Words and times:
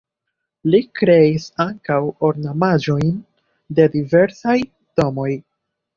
Li 0.75 0.79
kreis 0.99 1.45
ankaŭ 1.65 1.99
ornamaĵojn 2.29 3.13
de 3.81 3.87
diversaj 3.97 4.57
domoj. 5.03 5.29